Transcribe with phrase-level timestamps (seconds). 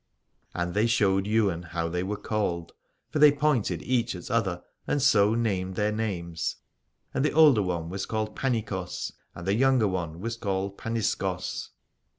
[0.55, 2.71] And they showed Ywain how they were called:
[3.11, 6.55] for they pointed each at other and so named their names,
[7.13, 11.69] and the older one was called Panikos and the younger one was called Paniskos.